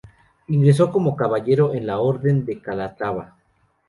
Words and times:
Ingreso 0.47 0.91
como 0.91 1.15
caballero 1.15 1.75
en 1.75 1.85
la 1.85 1.99
Orden 1.99 2.43
de 2.43 2.59
Calatrava. 2.59 3.37